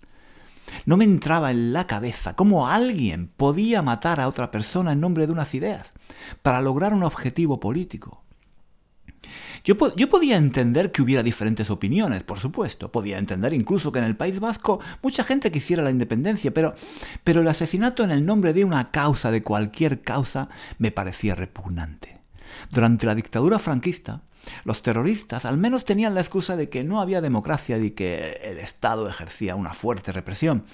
No 0.85 0.97
me 0.97 1.03
entraba 1.03 1.51
en 1.51 1.73
la 1.73 1.87
cabeza 1.87 2.35
cómo 2.35 2.67
alguien 2.67 3.31
podía 3.35 3.81
matar 3.81 4.19
a 4.19 4.27
otra 4.27 4.51
persona 4.51 4.93
en 4.93 4.99
nombre 4.99 5.25
de 5.25 5.33
unas 5.33 5.53
ideas 5.55 5.93
para 6.41 6.61
lograr 6.61 6.93
un 6.93 7.03
objetivo 7.03 7.59
político. 7.59 8.23
Yo, 9.63 9.77
podía 9.77 10.37
entender 10.37 10.91
que 10.91 11.01
hubiera 11.01 11.23
diferentes 11.23 11.69
opiniones, 11.69 12.23
por 12.23 12.39
supuesto. 12.39 12.91
Podía 12.91 13.17
entender 13.17 13.53
incluso 13.53 13.91
que 13.91 13.99
en 13.99 14.05
el 14.05 14.15
País 14.15 14.39
Vasco 14.39 14.79
mucha 15.01 15.23
gente 15.23 15.51
quisiera 15.51 15.83
la 15.83 15.91
independencia, 15.91 16.53
pero, 16.53 16.75
pero 17.23 17.41
el 17.41 17.47
asesinato 17.47 18.03
en 18.03 18.11
el 18.11 18.25
nombre 18.25 18.53
de 18.53 18.65
una 18.65 18.91
causa, 18.91 19.31
de 19.31 19.43
cualquier 19.43 20.01
causa, 20.01 20.49
me 20.77 20.91
parecía 20.91 21.35
repugnante. 21.35 22.19
Durante 22.71 23.05
la 23.05 23.15
dictadura 23.15 23.59
franquista, 23.59 24.21
los 24.63 24.81
terroristas 24.81 25.45
al 25.45 25.57
menos 25.57 25.85
tenían 25.85 26.15
la 26.15 26.21
excusa 26.21 26.55
de 26.55 26.69
que 26.69 26.83
no 26.83 27.01
había 27.01 27.21
democracia 27.21 27.77
y 27.77 27.91
que 27.91 28.39
el 28.43 28.57
Estado 28.57 29.07
ejercía 29.07 29.55
una 29.55 29.73
fuerte 29.73 30.11
represión, 30.11 30.65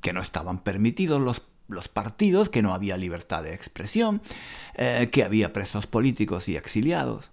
que 0.00 0.12
no 0.12 0.20
estaban 0.20 0.58
permitidos 0.60 1.20
los, 1.20 1.88
partidos, 1.88 2.48
que 2.48 2.62
no 2.62 2.72
había 2.72 2.96
libertad 2.96 3.42
de 3.42 3.54
expresión, 3.54 4.22
eh, 4.74 5.08
que 5.10 5.24
había 5.24 5.52
presos 5.52 5.86
políticos 5.86 6.48
y 6.48 6.56
exiliados. 6.56 7.30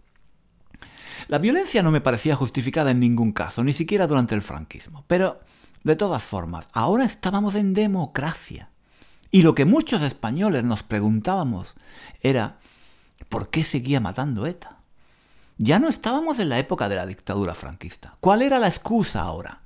La 1.28 1.38
violencia 1.38 1.84
no 1.84 1.92
me 1.92 2.02
parecía 2.02 2.36
justificada 2.36 2.92
en 2.92 3.00
ningún 3.00 3.32
caso, 3.32 3.64
ni 3.64 3.74
siquiera 3.74 4.08
durante 4.08 4.36
el 4.36 4.42
franquismo. 4.42 5.04
Pero, 5.08 5.40
de 5.84 5.96
todas 5.96 6.24
formas, 6.24 6.68
ahora 6.74 7.06
estábamos 7.06 7.56
en 7.56 7.74
democracia. 7.74 8.70
Y 9.32 9.42
lo 9.42 9.56
que 9.56 9.66
muchos 9.66 10.02
españoles 10.02 10.64
nos 10.64 10.84
preguntábamos 10.84 11.76
era, 12.22 12.60
¿por 13.30 13.50
qué 13.50 13.64
seguía 13.64 14.00
matando 14.00 14.46
ETA? 14.46 14.80
Ya 15.58 15.80
no 15.80 15.88
estábamos 15.88 16.40
en 16.40 16.50
la 16.50 16.60
época 16.60 16.90
de 16.90 16.96
la 16.96 17.06
dictadura 17.06 17.54
franquista. 17.54 18.18
¿Cuál 18.20 18.42
era 18.42 18.60
la 18.60 18.68
excusa 18.68 19.22
ahora? 19.22 19.62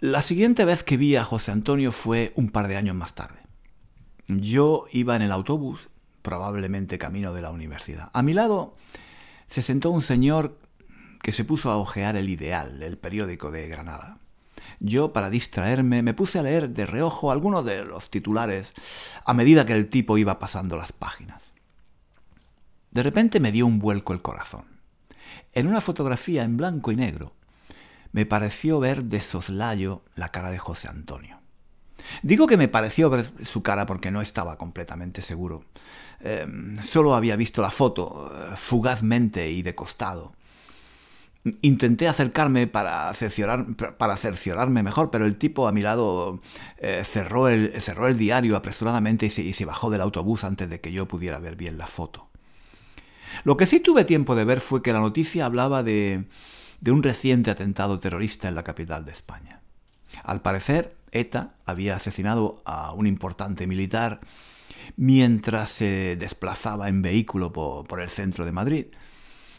La 0.00 0.22
siguiente 0.22 0.64
vez 0.64 0.82
que 0.82 0.96
vi 0.96 1.16
a 1.16 1.24
José 1.24 1.52
Antonio 1.52 1.92
fue 1.92 2.32
un 2.36 2.50
par 2.50 2.68
de 2.68 2.76
años 2.76 2.94
más 2.94 3.14
tarde. 3.14 3.38
Yo 4.28 4.86
iba 4.92 5.16
en 5.16 5.22
el 5.22 5.32
autobús, 5.32 5.88
probablemente 6.26 6.98
camino 6.98 7.32
de 7.32 7.40
la 7.40 7.52
universidad. 7.52 8.10
A 8.12 8.20
mi 8.20 8.34
lado 8.34 8.74
se 9.46 9.62
sentó 9.62 9.92
un 9.92 10.02
señor 10.02 10.58
que 11.22 11.30
se 11.30 11.44
puso 11.44 11.70
a 11.70 11.76
hojear 11.76 12.16
el 12.16 12.28
Ideal, 12.28 12.82
el 12.82 12.98
periódico 12.98 13.52
de 13.52 13.68
Granada. 13.68 14.18
Yo, 14.80 15.12
para 15.12 15.30
distraerme, 15.30 16.02
me 16.02 16.14
puse 16.14 16.40
a 16.40 16.42
leer 16.42 16.70
de 16.70 16.84
reojo 16.84 17.30
algunos 17.30 17.64
de 17.64 17.84
los 17.84 18.10
titulares 18.10 18.74
a 19.24 19.34
medida 19.34 19.66
que 19.66 19.74
el 19.74 19.88
tipo 19.88 20.18
iba 20.18 20.40
pasando 20.40 20.76
las 20.76 20.90
páginas. 20.90 21.52
De 22.90 23.04
repente 23.04 23.38
me 23.38 23.52
dio 23.52 23.64
un 23.64 23.78
vuelco 23.78 24.12
el 24.12 24.20
corazón. 24.20 24.64
En 25.52 25.68
una 25.68 25.80
fotografía 25.80 26.42
en 26.42 26.56
blanco 26.56 26.90
y 26.90 26.96
negro, 26.96 27.34
me 28.10 28.26
pareció 28.26 28.80
ver 28.80 29.04
de 29.04 29.22
soslayo 29.22 30.02
la 30.16 30.30
cara 30.30 30.50
de 30.50 30.58
José 30.58 30.88
Antonio. 30.88 31.38
Digo 32.22 32.46
que 32.46 32.56
me 32.56 32.68
pareció 32.68 33.10
ver 33.10 33.30
su 33.44 33.62
cara 33.62 33.86
porque 33.86 34.10
no 34.10 34.20
estaba 34.20 34.56
completamente 34.56 35.22
seguro. 35.22 35.64
Em, 36.20 36.76
solo 36.82 37.14
había 37.14 37.36
visto 37.36 37.62
la 37.62 37.70
foto, 37.70 38.32
eh, 38.32 38.54
fugazmente 38.56 39.50
y 39.50 39.62
de 39.62 39.74
costado. 39.74 40.32
Intenté 41.60 42.08
acercarme 42.08 42.66
para, 42.66 43.12
cerciorarme 43.14 44.82
mejor, 44.82 45.10
pero 45.10 45.26
el 45.26 45.36
tipo 45.36 45.68
a 45.68 45.72
mi 45.72 45.80
lado 45.82 46.40
eh, 46.78 47.02
cerró, 47.04 47.48
el, 47.48 47.80
cerró, 47.80 48.08
el, 48.08 48.18
diario 48.18 48.56
apresuradamente 48.56 49.26
y 49.26 49.52
se 49.52 49.64
bajó 49.64 49.90
del 49.90 50.00
autobús 50.00 50.42
antes 50.42 50.68
de 50.68 50.80
que 50.80 50.90
yo 50.90 51.06
pudiera 51.06 51.38
ver 51.38 51.54
bien 51.54 51.78
la 51.78 51.86
foto. 51.86 52.28
Lo 53.44 53.56
que 53.56 53.66
sí 53.66 53.80
tuve 53.80 54.04
tiempo 54.04 54.34
de 54.34 54.44
ver 54.44 54.60
fue 54.60 54.82
que 54.82 54.92
la 54.92 55.00
noticia 55.00 55.46
hablaba 55.46 55.82
de, 55.82 56.24
un 56.86 57.02
reciente 57.02 57.50
atentado 57.50 57.98
terrorista 57.98 58.48
en 58.48 58.54
la 58.54 58.64
capital 58.64 59.04
de 59.04 59.12
España. 59.12 59.60
Al 60.22 60.42
parecer, 60.42 60.96
ETA 61.12 61.54
había 61.64 61.96
asesinado 61.96 62.60
a 62.64 62.92
un 62.92 63.06
importante 63.06 63.66
militar 63.66 64.20
mientras 64.96 65.70
se 65.70 66.16
desplazaba 66.16 66.88
en 66.88 67.02
vehículo 67.02 67.52
por, 67.52 68.00
el 68.00 68.08
centro 68.08 68.44
de 68.44 68.52
Madrid, 68.52 68.86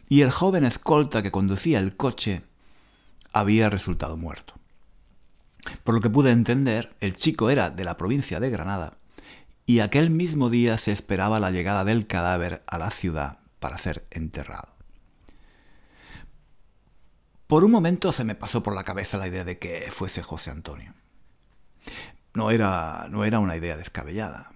y 0.09 0.21
el 0.21 0.31
joven 0.31 0.63
escolta 0.63 1.21
que 1.21 1.31
conducía 1.31 1.79
el 1.79 1.97
coche 1.97 2.43
había 3.33 3.69
resultado 3.69 4.17
muerto. 4.17 4.53
Por 5.83 5.95
lo 5.95 6.01
que 6.01 6.09
pude 6.09 6.31
entender, 6.31 6.95
el 7.01 7.13
chico 7.13 7.49
era 7.49 7.69
de 7.69 7.83
la 7.83 7.97
provincia 7.97 8.39
de 8.39 8.49
Granada, 8.49 8.97
y 9.65 9.79
aquel 9.81 10.09
mismo 10.09 10.49
día 10.49 10.77
se 10.77 10.93
esperaba 10.93 11.41
la 11.41 11.51
llegada 11.51 11.83
del 11.83 12.07
cadáver 12.07 12.63
a 12.67 12.77
la 12.77 12.89
ciudad 12.89 13.39
para 13.59 13.77
ser 13.77 14.07
enterrado. 14.11 14.76
Por 17.47 17.63
un 17.63 17.71
momento 17.71 18.11
se 18.11 18.25
me 18.25 18.35
pasó 18.35 18.61
por 18.61 18.75
la 18.75 18.83
cabeza 18.83 19.17
la 19.17 19.27
idea 19.27 19.45
de 19.45 19.57
que 19.57 19.87
fuese 19.89 20.21
José 20.21 20.51
Antonio. 20.51 20.93
No 22.33 22.51
era, 22.51 23.07
no 23.09 23.23
era 23.23 23.39
una 23.39 23.55
idea 23.55 23.77
descabellada. 23.77 24.51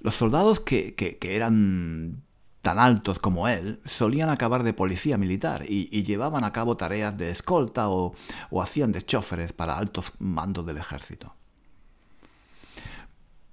Los 0.00 0.16
soldados 0.16 0.58
que, 0.60 0.94
que, 0.94 1.36
eran 1.36 2.22
tan 2.60 2.78
altos 2.78 3.18
como 3.18 3.48
él 3.48 3.80
solían 3.84 4.30
acabar 4.30 4.64
de 4.64 4.74
policía 4.74 5.16
militar 5.16 5.64
y, 5.68 6.02
llevaban 6.02 6.44
a 6.44 6.52
cabo 6.52 6.76
tareas 6.76 7.16
de 7.16 7.30
escolta 7.30 7.88
o, 7.88 8.14
o 8.50 8.62
hacían 8.62 8.92
de 8.92 9.02
choferes 9.02 9.52
para 9.52 9.78
altos 9.78 10.12
mandos 10.18 10.66
del 10.66 10.78
ejército. 10.78 11.34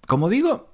Como 0.08 0.28
digo, 0.28 0.69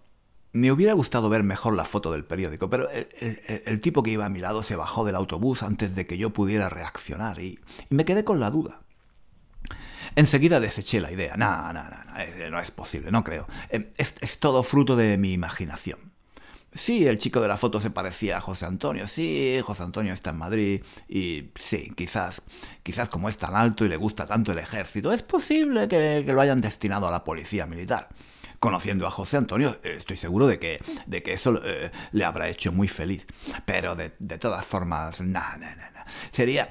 me 0.56 0.72
hubiera 0.72 0.94
gustado 0.94 1.30
ver 1.30 1.44
mejor 1.44 1.76
la 1.76 1.84
foto 1.84 2.14
del 2.14 2.24
periódico, 2.24 2.70
pero 2.70 2.88
el, 2.90 3.82
tipo 3.82 4.04
que 4.04 4.12
iba 4.12 4.26
a 4.26 4.30
mi 4.30 4.40
lado 4.40 4.64
se 4.64 4.78
bajó 4.78 5.04
del 5.04 5.16
autobús 5.16 5.64
antes 5.64 5.96
de 5.96 6.08
que 6.08 6.18
yo 6.18 6.30
pudiera 6.30 6.70
reaccionar 6.70 7.42
y, 7.42 7.60
me 7.90 8.06
quedé 8.06 8.24
con 8.24 8.40
la 8.40 8.52
duda. 8.52 8.80
Enseguida 10.16 10.62
deseché 10.62 11.02
la 11.02 11.12
idea. 11.12 11.36
No, 11.36 11.74
no, 11.74 11.84
no, 11.84 12.50
no, 12.52 12.60
es 12.62 12.72
posible, 12.72 13.12
no 13.12 13.26
creo. 13.26 13.48
Eh, 13.70 13.92
es, 13.98 14.40
todo 14.40 14.64
fruto 14.64 14.96
de 14.96 15.18
mi 15.18 15.34
imaginación. 15.34 16.14
Sí, 16.74 17.06
el 17.06 17.20
chico 17.20 17.42
de 17.42 17.50
la 17.50 17.58
foto 17.58 17.82
se 17.82 17.90
parecía 17.90 18.38
a 18.38 18.42
José 18.42 18.66
Antonio. 18.66 19.08
Sí, 19.08 19.60
José 19.62 19.84
Antonio 19.84 20.14
está 20.14 20.30
en 20.30 20.38
Madrid. 20.38 20.84
Y 21.10 21.52
sí, 21.60 21.92
quizás, 21.98 22.42
quizás 22.82 23.10
como 23.10 23.28
es 23.28 23.38
tan 23.38 23.58
alto 23.58 23.84
y 23.84 23.90
le 23.90 23.98
gusta 23.98 24.26
tanto 24.26 24.54
el 24.54 24.60
ejército, 24.60 25.12
es 25.12 25.22
posible 25.22 25.90
que 25.90 26.24
lo 26.26 26.40
hayan 26.40 26.62
destinado 26.62 27.10
a 27.10 27.12
la 27.12 27.26
policía 27.26 27.66
militar 27.66 28.08
conociendo 28.66 29.06
a 29.06 29.12
José 29.12 29.38
Antonio, 29.38 29.78
eh, 29.84 29.94
estoy 29.96 30.18
seguro 30.18 30.48
de 30.48 30.58
que, 30.58 30.82
de 31.06 31.22
que 31.22 31.34
eso 31.34 31.62
eh, 31.64 31.92
le 32.14 32.26
habrá 32.26 32.50
hecho 32.50 32.72
muy 32.72 32.88
feliz. 32.88 33.28
Pero 33.64 33.96
de, 33.96 34.10
todas 34.40 34.66
formas, 34.66 35.22
nada, 35.22 35.56
nada, 35.58 35.76
nada. 35.76 36.06
Sería, 36.32 36.68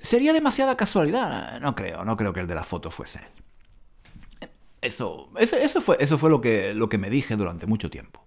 sería 0.00 0.32
demasiada 0.32 0.74
casualidad. 0.74 1.60
No 1.60 1.74
creo, 1.74 2.02
no 2.06 2.16
creo 2.16 2.32
que 2.32 2.40
el 2.40 2.46
de 2.46 2.54
la 2.54 2.64
foto 2.64 2.90
fuese 2.90 3.18
él. 3.18 4.48
Eso, 4.80 5.30
eso, 5.36 5.82
fue, 5.82 5.98
eso 6.00 6.16
fue 6.16 6.30
lo, 6.30 6.40
que, 6.40 6.72
lo 6.72 6.88
que 6.88 6.96
me 6.96 7.10
dije 7.10 7.36
durante 7.36 7.66
mucho 7.66 7.90
tiempo. 7.90 8.24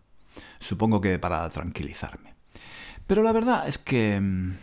Supongo 0.59 1.01
que 1.01 1.17
para 1.17 1.49
tranquilizarme. 1.49 2.35
Pero 3.07 3.23
la 3.23 3.31
verdad 3.31 3.67
es 3.67 3.79
que 3.79 4.21
mm, 4.21 4.57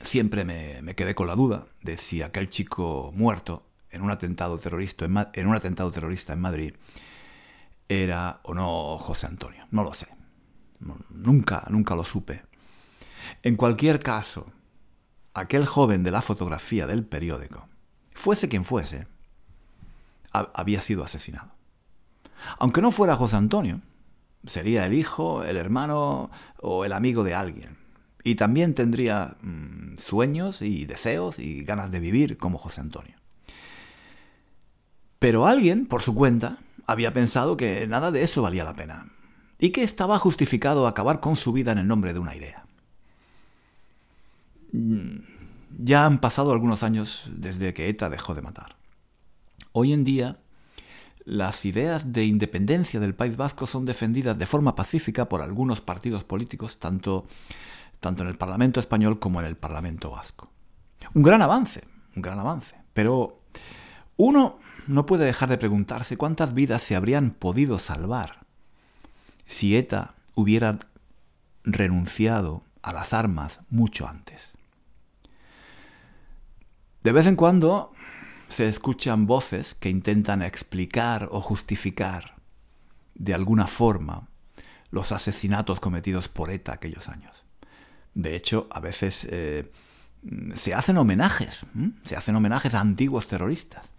siempre 0.00 0.46
me, 0.46 0.80
me 0.80 0.94
quedé 0.94 1.14
con 1.14 1.26
la 1.26 1.34
duda 1.34 1.66
de 1.82 1.98
si 1.98 2.22
aquel 2.22 2.48
chico 2.48 3.12
muerto 3.14 3.73
en 3.94 4.02
un 4.02 4.10
atentado 4.10 4.58
terrorista 4.58 5.04
en, 5.04 5.46
un 5.46 5.54
atentado 5.54 5.90
terrorista 5.90 6.32
en 6.32 6.40
Madrid 6.40 6.74
era 7.88 8.40
o 8.42 8.54
no 8.54 8.98
José 8.98 9.26
Antonio. 9.26 9.66
No 9.70 9.84
lo 9.84 9.92
sé. 9.92 10.08
nunca, 11.10 11.64
nunca 11.70 11.94
lo 11.94 12.04
supe. 12.04 12.42
En 13.42 13.56
cualquier 13.56 14.00
caso, 14.00 14.52
aquel 15.32 15.66
joven 15.66 16.02
de 16.02 16.10
la 16.10 16.22
fotografía 16.22 16.86
del 16.86 17.04
periódico, 17.04 17.68
fuese 18.12 18.48
quien 18.48 18.64
fuese, 18.64 19.06
había 20.32 20.80
sido 20.80 21.04
asesinado. 21.04 21.52
Aunque 22.58 22.82
no 22.82 22.90
fuera 22.90 23.16
José 23.16 23.36
Antonio, 23.36 23.80
sería 24.46 24.86
el 24.86 24.94
hijo, 24.94 25.44
el 25.44 25.56
hermano 25.56 26.30
o 26.58 26.84
el 26.84 26.92
amigo 26.92 27.24
de 27.24 27.34
alguien. 27.34 27.76
Y 28.22 28.36
también 28.36 28.74
tendría 28.74 29.36
mm, 29.42 29.96
sueños 29.96 30.62
y 30.62 30.86
deseos 30.86 31.38
y 31.38 31.62
ganas 31.64 31.90
de 31.90 32.00
vivir 32.00 32.38
como 32.38 32.58
José 32.58 32.80
Antonio. 32.80 33.16
Pero 35.24 35.46
alguien, 35.46 35.86
por 35.86 36.02
su 36.02 36.14
cuenta, 36.14 36.58
había 36.86 37.14
pensado 37.14 37.56
que 37.56 37.86
nada 37.86 38.10
de 38.10 38.22
eso 38.22 38.42
valía 38.42 38.62
la 38.62 38.74
pena, 38.74 39.10
y 39.58 39.70
que 39.70 39.82
estaba 39.82 40.18
justificado 40.18 40.86
acabar 40.86 41.20
con 41.20 41.36
su 41.36 41.50
vida 41.54 41.72
en 41.72 41.78
el 41.78 41.88
nombre 41.88 42.12
de 42.12 42.18
una 42.18 42.36
idea. 42.36 42.66
Mm, 44.72 45.20
ya 45.78 46.04
han 46.04 46.20
pasado 46.20 46.52
algunos 46.52 46.82
años 46.82 47.30
desde 47.34 47.72
que 47.72 47.88
ETA 47.88 48.10
dejó 48.10 48.34
de 48.34 48.42
matar. 48.42 48.76
Hoy 49.72 49.94
en 49.94 50.04
día, 50.04 50.36
las 51.24 51.64
ideas 51.64 52.12
de 52.12 52.26
independencia 52.26 53.00
del 53.00 53.14
País 53.14 53.38
Vasco 53.38 53.66
son 53.66 53.86
defendidas 53.86 54.36
de 54.36 54.44
forma 54.44 54.74
pacífica 54.74 55.30
por 55.30 55.40
algunos 55.40 55.80
partidos 55.80 56.22
políticos, 56.22 56.78
tanto, 56.78 57.24
tanto 57.98 58.24
en 58.24 58.28
el 58.28 58.36
Parlamento 58.36 58.78
español 58.78 59.18
como 59.20 59.40
en 59.40 59.46
el 59.46 59.56
Parlamento 59.56 60.10
vasco. 60.10 60.50
Un 61.14 61.22
gran 61.22 61.40
avance, 61.40 61.82
un 62.14 62.20
gran 62.20 62.38
avance. 62.38 62.76
Pero 62.92 63.40
uno 64.18 64.58
no 64.86 65.06
puede 65.06 65.24
dejar 65.24 65.48
de 65.48 65.58
preguntarse 65.58 66.16
cuántas 66.16 66.54
vidas 66.54 66.82
se 66.82 66.96
habrían 66.96 67.30
podido 67.30 67.78
salvar 67.78 68.44
si 69.46 69.76
ETA 69.76 70.14
hubiera 70.34 70.78
renunciado 71.64 72.62
a 72.82 72.92
las 72.92 73.12
armas 73.12 73.60
mucho 73.70 74.08
antes. 74.08 74.52
De 77.02 77.12
vez 77.12 77.26
en 77.26 77.36
cuando 77.36 77.92
se 78.48 78.68
escuchan 78.68 79.26
voces 79.26 79.74
que 79.74 79.88
intentan 79.88 80.42
explicar 80.42 81.28
o 81.30 81.40
justificar 81.40 82.36
de 83.14 83.34
alguna 83.34 83.66
forma 83.66 84.28
los 84.90 85.12
asesinatos 85.12 85.80
cometidos 85.80 86.28
por 86.28 86.50
ETA 86.50 86.72
aquellos 86.72 87.08
años. 87.08 87.44
De 88.14 88.36
hecho, 88.36 88.68
a 88.70 88.80
veces 88.80 89.26
eh, 89.30 89.72
se 90.54 90.72
hacen 90.72 90.96
homenajes, 90.96 91.66
se 92.04 92.16
hacen 92.16 92.36
homenajes 92.36 92.74
a 92.74 92.80
antiguos 92.80 93.26
terroristas. 93.26 93.90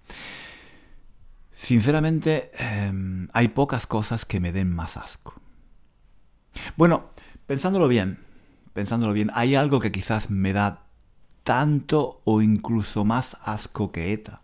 Sinceramente, 1.56 2.52
em, 2.58 3.30
hay 3.34 3.48
pocas 3.48 3.88
cosas 3.88 4.26
que 4.26 4.40
me 4.40 4.52
den 4.52 4.74
más 4.74 4.98
asco. 4.98 5.34
Bueno, 6.76 7.10
pensándolo 7.48 7.88
bien, 7.88 8.20
pensándolo 8.74 9.14
bien, 9.14 9.32
hay 9.34 9.56
algo 9.56 9.80
que 9.80 9.92
quizás 9.92 10.30
me 10.30 10.54
da 10.54 10.86
tanto 11.44 12.22
o 12.26 12.42
incluso 12.42 13.06
más 13.06 13.38
asco 13.44 13.92
que 13.92 14.12
ETA 14.12 14.42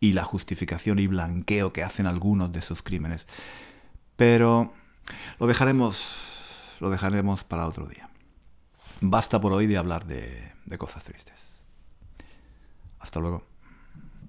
y 0.00 0.12
la 0.12 0.24
justificación 0.24 0.98
y 0.98 1.06
blanqueo 1.06 1.72
que 1.72 1.82
hacen 1.82 2.06
algunos 2.06 2.52
de 2.52 2.62
sus 2.62 2.82
crímenes. 2.82 3.26
Pero 4.16 4.72
lo 5.38 5.46
dejaremos, 5.46 6.76
lo 6.80 6.90
dejaremos 6.90 7.44
para 7.44 7.66
otro 7.66 7.86
día. 7.86 8.08
Basta 9.00 9.40
por 9.40 9.52
hoy 9.52 9.66
de 9.66 9.76
hablar 9.76 10.06
de, 10.06 10.52
de 10.64 10.78
cosas 10.78 11.04
tristes. 11.04 11.40
Hasta 13.00 13.20
luego. 13.20 13.53